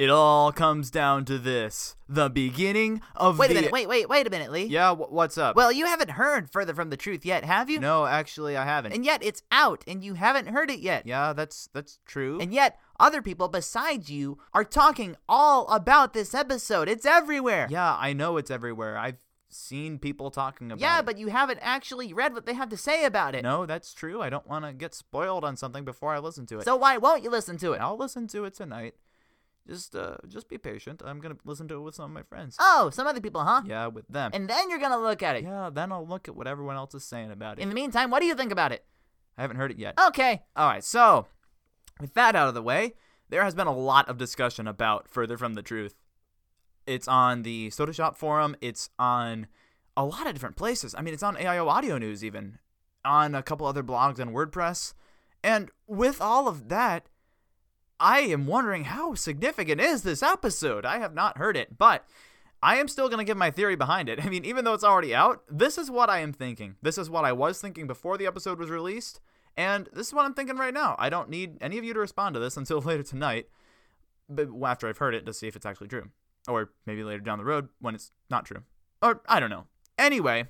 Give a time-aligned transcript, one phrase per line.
[0.00, 3.52] It all comes down to this: the beginning of Wait the.
[3.52, 3.70] a minute.
[3.70, 4.64] Wait, wait, wait a minute, Lee.
[4.64, 5.56] Yeah, wh- what's up?
[5.56, 7.78] Well, you haven't heard further from the truth yet, have you?
[7.78, 8.94] no, actually, I haven't.
[8.94, 11.06] And yet it's out, and you haven't heard it yet.
[11.06, 12.40] yeah, that's that's true.
[12.40, 16.88] And yet other people besides you are talking all about this episode.
[16.88, 17.66] It's everywhere.
[17.68, 18.96] yeah, I know it's everywhere.
[18.96, 20.80] I've seen people talking about.
[20.80, 21.04] Yeah, it.
[21.04, 23.42] but you haven't actually read what they have to say about it.
[23.42, 24.22] no, that's true.
[24.22, 26.64] I don't want to get spoiled on something before I listen to it.
[26.64, 27.82] So why won't you listen to it?
[27.82, 28.94] I'll listen to it tonight.
[29.70, 31.00] Just uh, just be patient.
[31.04, 32.56] I'm gonna listen to it with some of my friends.
[32.58, 33.62] Oh, some other people, huh?
[33.64, 34.32] Yeah, with them.
[34.34, 35.44] And then you're gonna look at it.
[35.44, 37.62] yeah, then I'll look at what everyone else is saying about it.
[37.62, 38.84] In the meantime, what do you think about it?
[39.38, 39.94] I haven't heard it yet.
[40.08, 40.42] Okay.
[40.56, 41.28] All right, so
[42.00, 42.94] with that out of the way,
[43.28, 45.94] there has been a lot of discussion about Further From the Truth.
[46.84, 49.46] It's on the Soda Shop forum, it's on
[49.96, 50.96] a lot of different places.
[50.98, 52.58] I mean, it's on AIO Audio News, even,
[53.04, 54.94] on a couple other blogs on WordPress.
[55.44, 57.08] And with all of that,
[58.00, 60.86] I am wondering how significant is this episode?
[60.86, 62.06] I have not heard it, but
[62.62, 64.24] I am still going to give my theory behind it.
[64.24, 66.76] I mean, even though it's already out, this is what I am thinking.
[66.80, 69.20] This is what I was thinking before the episode was released,
[69.54, 70.96] and this is what I'm thinking right now.
[70.98, 73.48] I don't need any of you to respond to this until later tonight,
[74.30, 76.08] but after I've heard it to see if it's actually true.
[76.48, 78.62] Or maybe later down the road when it's not true.
[79.02, 79.66] Or I don't know.
[79.98, 80.46] Anyway,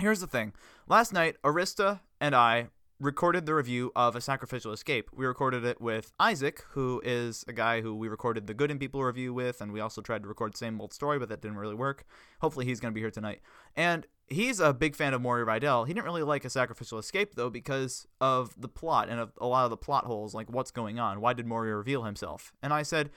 [0.00, 0.52] here's the thing.
[0.88, 2.68] Last night, Arista and I
[3.00, 5.10] recorded the review of A Sacrificial Escape.
[5.12, 8.78] We recorded it with Isaac, who is a guy who we recorded the Good in
[8.78, 11.58] People review with, and we also tried to record Same Old Story, but that didn't
[11.58, 12.04] really work.
[12.40, 13.40] Hopefully, he's going to be here tonight.
[13.76, 15.86] And he's a big fan of Maury Rydell.
[15.86, 19.46] He didn't really like A Sacrificial Escape, though, because of the plot and of a
[19.46, 21.20] lot of the plot holes, like what's going on.
[21.20, 22.52] Why did Maury reveal himself?
[22.62, 23.10] And I said,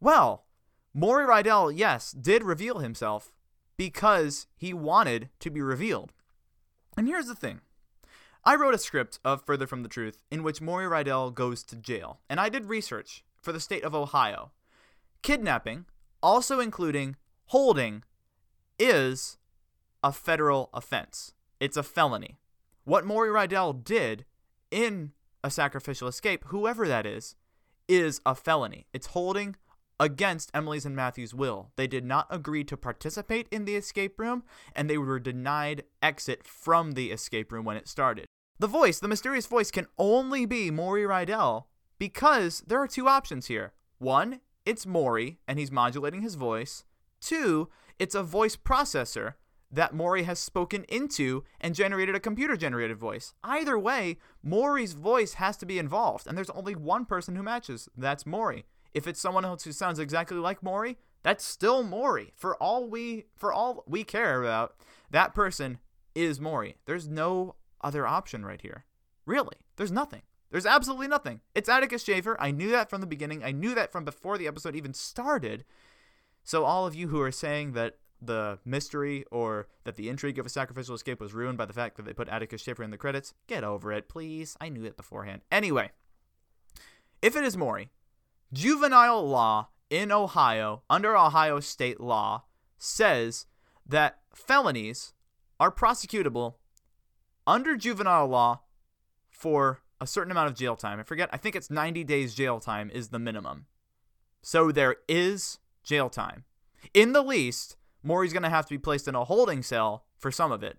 [0.00, 0.44] well,
[0.94, 3.32] Maury Rydell, yes, did reveal himself
[3.76, 6.12] because he wanted to be revealed.
[6.96, 7.60] And here's the thing.
[8.48, 11.74] I wrote a script of Further From the Truth in which Maury Rydell goes to
[11.74, 14.52] jail, and I did research for the state of Ohio.
[15.20, 15.86] Kidnapping,
[16.22, 17.16] also including
[17.46, 18.04] holding,
[18.78, 19.36] is
[20.04, 21.32] a federal offense.
[21.58, 22.38] It's a felony.
[22.84, 24.24] What Maury Rydell did
[24.70, 25.10] in
[25.42, 27.34] a sacrificial escape, whoever that is,
[27.88, 28.86] is a felony.
[28.92, 29.56] It's holding
[29.98, 31.72] against Emily's and Matthew's will.
[31.74, 36.46] They did not agree to participate in the escape room, and they were denied exit
[36.46, 38.26] from the escape room when it started.
[38.58, 41.64] The voice, the mysterious voice, can only be Maury Rydell
[41.98, 43.74] because there are two options here.
[43.98, 46.84] One, it's Maury, and he's modulating his voice.
[47.20, 47.68] Two,
[47.98, 49.34] it's a voice processor
[49.70, 53.34] that Maury has spoken into and generated a computer generated voice.
[53.44, 57.90] Either way, Maury's voice has to be involved, and there's only one person who matches.
[57.94, 58.64] That's Maury.
[58.94, 62.32] If it's someone else who sounds exactly like Maury, that's still Maury.
[62.36, 64.76] For all we for all we care about,
[65.10, 65.78] that person
[66.14, 66.76] is Maury.
[66.86, 68.84] There's no other option right here.
[69.24, 69.56] Really.
[69.76, 70.22] There's nothing.
[70.50, 71.40] There's absolutely nothing.
[71.54, 72.36] It's Atticus Shaffer.
[72.40, 73.44] I knew that from the beginning.
[73.44, 75.64] I knew that from before the episode even started.
[76.42, 80.46] So all of you who are saying that the mystery or that the intrigue of
[80.46, 82.96] a sacrificial escape was ruined by the fact that they put Atticus Shaffer in the
[82.96, 84.56] credits, get over it, please.
[84.60, 85.42] I knew it beforehand.
[85.52, 85.90] Anyway,
[87.22, 87.90] if it is Maury,
[88.52, 92.44] juvenile law in Ohio, under Ohio state law,
[92.78, 93.46] says
[93.86, 95.12] that felonies
[95.60, 96.54] are prosecutable
[97.46, 98.60] under juvenile law
[99.30, 101.00] for a certain amount of jail time.
[101.00, 103.66] I forget, I think it's 90 days jail time is the minimum.
[104.42, 106.44] So there is jail time.
[106.94, 110.30] In the least, Maury's going to have to be placed in a holding cell for
[110.30, 110.78] some of it.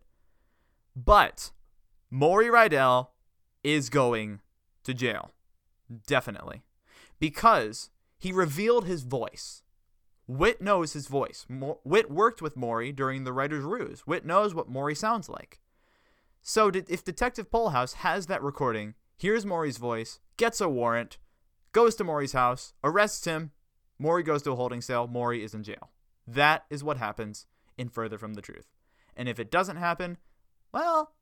[0.96, 1.52] But
[2.10, 3.10] Maury Rydell
[3.64, 4.42] is going
[4.84, 5.32] to jail.
[6.08, 6.64] Definitely.
[7.20, 9.64] Because he revealed his voice.
[10.28, 11.46] Whit knows his voice.
[11.48, 14.02] Mo- Whit worked with Maury during the writer's ruse.
[14.02, 15.60] Whit knows what Maury sounds like.
[16.42, 21.18] So if Detective Polehouse has that recording, hears Maury's voice, gets a warrant,
[21.74, 23.52] goes to Maury's house, arrests him,
[24.00, 25.90] Maury goes to a holding cell, Maury is in jail.
[26.26, 27.46] That is what happens
[27.78, 28.68] in Further From the Truth.
[29.16, 30.18] And if it doesn't happen,
[30.72, 31.14] well,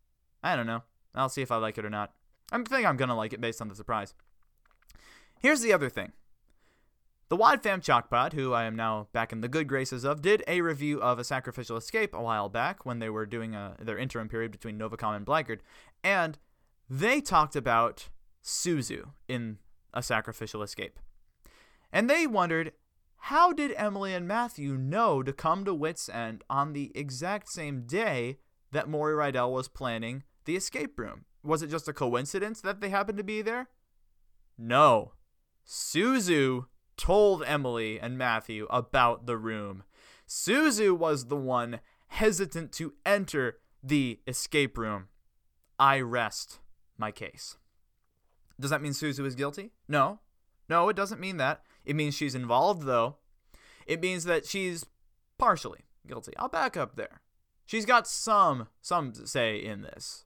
[0.43, 0.83] I don't know.
[1.13, 2.11] I'll see if I like it or not.
[2.51, 4.13] I think I'm going to like it based on the surprise.
[5.39, 6.11] Here's the other thing.
[7.27, 10.43] The Wad Fam Chalkpod, who I am now back in the good graces of, did
[10.47, 13.97] a review of A Sacrificial Escape a while back when they were doing a, their
[13.97, 15.61] interim period between Novacom and Blackgaard,
[16.03, 16.37] and
[16.87, 18.09] they talked about
[18.43, 19.57] Suzu in
[19.91, 20.99] A Sacrificial Escape.
[21.91, 22.73] And they wondered
[23.17, 27.87] how did Emily and Matthew know to come to Whit's End on the exact same
[27.87, 28.37] day
[28.71, 31.25] that Maury Rydell was planning the escape room?
[31.43, 33.69] Was it just a coincidence that they happened to be there?
[34.59, 35.13] No.
[35.65, 36.65] Suzu
[36.97, 39.83] told Emily and Matthew about the room.
[40.27, 45.07] Suzu was the one hesitant to enter the escape room.
[45.77, 46.59] I rest
[46.97, 47.57] my case.
[48.59, 49.71] Does that mean Suzu is guilty?
[49.87, 50.19] No.
[50.69, 51.61] No, it doesn't mean that.
[51.85, 53.17] It means she's involved, though.
[53.85, 54.85] It means that she's
[55.37, 56.33] partially guilty.
[56.37, 57.21] I'll back up there.
[57.65, 60.25] She's got some some say in this.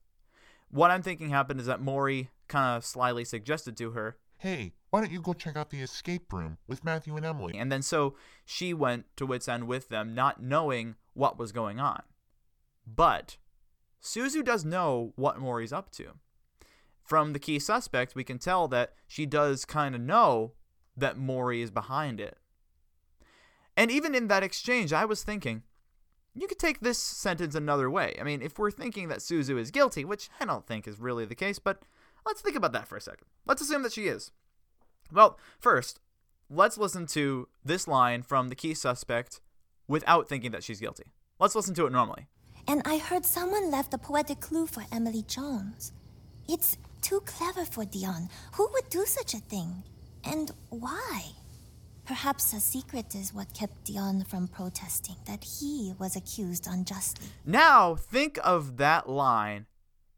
[0.69, 5.01] What I'm thinking happened is that Maury kind of slyly suggested to her, Hey, why
[5.01, 7.57] don't you go check out the escape room with Matthew and Emily?
[7.57, 8.15] and then so
[8.45, 12.03] she went to Whit's End with them, not knowing what was going on.
[12.87, 13.35] But
[14.01, 16.13] Suzu does know what Maury's up to.
[17.03, 20.53] From the key suspect, we can tell that she does kind of know
[20.95, 22.37] that Maury is behind it.
[23.75, 25.63] And even in that exchange, I was thinking,
[26.33, 28.15] you could take this sentence another way.
[28.19, 31.25] I mean, if we're thinking that Suzu is guilty, which I don't think is really
[31.25, 31.83] the case, but
[32.25, 33.27] let's think about that for a second.
[33.45, 34.31] Let's assume that she is.
[35.11, 35.99] Well, first,
[36.49, 39.41] let's listen to this line from the key suspect
[39.87, 41.11] without thinking that she's guilty.
[41.39, 42.27] Let's listen to it normally.
[42.67, 45.93] And I heard someone left a poetic clue for Emily Jones.
[46.47, 48.29] It's too clever for Dion.
[48.53, 49.83] Who would do such a thing?
[50.23, 51.31] And why?
[52.05, 57.27] Perhaps a secret is what kept Dion from protesting, that he was accused unjustly.
[57.45, 59.67] Now, think of that line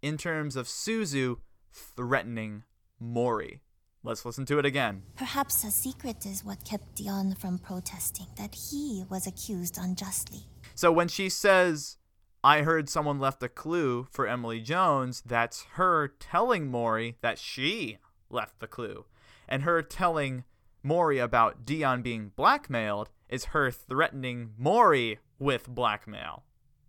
[0.01, 1.37] in terms of Suzu
[1.71, 2.63] threatening
[2.99, 3.61] Maury.
[4.03, 5.03] Let's listen to it again.
[5.15, 10.47] Perhaps a secret is what kept Dion from protesting, that he was accused unjustly.
[10.73, 11.97] So when she says,
[12.43, 17.99] I heard someone left a clue for Emily Jones, that's her telling Maury that she
[18.31, 19.05] left the clue.
[19.47, 20.45] And her telling
[20.81, 26.43] Maury about Dion being blackmailed is her threatening Maury with blackmail.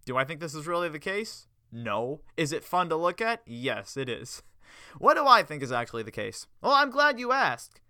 [0.06, 1.46] Do I think this is really the case?
[1.70, 2.20] No.
[2.37, 3.43] Is it fun to look at?
[3.46, 4.43] Yes, it is.
[4.98, 6.46] What do I think is actually the case?
[6.60, 7.80] Well, I'm glad you asked.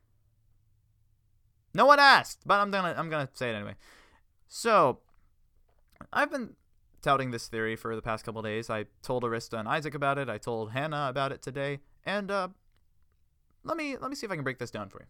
[1.75, 3.77] No one asked, but I'm gonna I'm gonna say it anyway.
[4.49, 4.99] So,
[6.13, 6.55] I've been
[7.01, 8.69] touting this theory for the past couple days.
[8.69, 10.29] I told Arista and Isaac about it.
[10.29, 12.49] I told Hannah about it today, and uh,
[13.65, 15.07] let me let me see if I can break this down for you.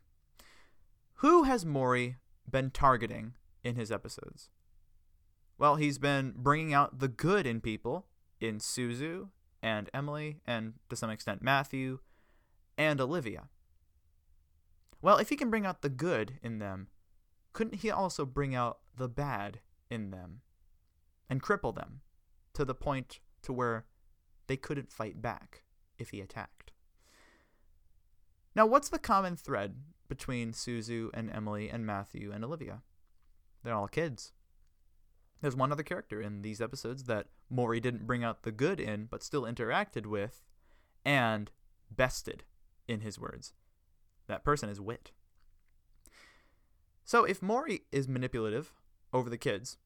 [1.16, 2.16] Who has Maury
[2.50, 4.50] been targeting in his episodes?
[5.58, 8.06] Well, he's been bringing out the good in people
[8.40, 9.28] in Suzu
[9.62, 12.00] and Emily, and to some extent Matthew
[12.76, 13.48] and Olivia.
[15.00, 16.88] Well, if he can bring out the good in them,
[17.52, 19.60] couldn't he also bring out the bad
[19.90, 20.40] in them
[21.28, 22.00] and cripple them
[22.54, 23.84] to the point to where
[24.46, 25.64] they couldn't fight back
[25.98, 26.72] if he attacked?
[28.54, 29.76] Now, what's the common thread
[30.08, 32.82] between Suzu and Emily and Matthew and Olivia?
[33.64, 34.32] They're all kids.
[35.40, 39.04] There's one other character in these episodes that Maury didn't bring out the good in,
[39.04, 40.42] but still interacted with
[41.04, 41.50] and
[41.90, 42.44] bested,
[42.88, 43.52] in his words.
[44.26, 45.12] That person is Whit.
[47.04, 48.72] So if Maury is manipulative
[49.12, 49.78] over the kids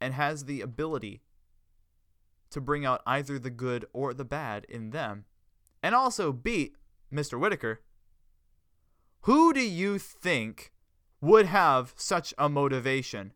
[0.00, 1.22] and has the ability
[2.50, 5.24] to bring out either the good or the bad in them,
[5.82, 6.76] and also beat
[7.12, 7.38] Mr.
[7.38, 7.80] Whitaker,
[9.22, 10.72] who do you think
[11.20, 13.32] would have such a motivation?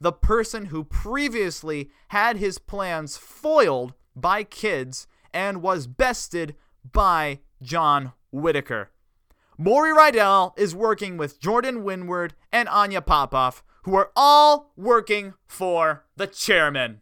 [0.00, 6.54] The person who previously had his plans foiled by kids and was bested
[6.92, 8.90] by John Whitaker.
[9.58, 16.04] Maury Rydell is working with Jordan Winward and Anya Popoff, who are all working for
[16.16, 17.00] the chairman.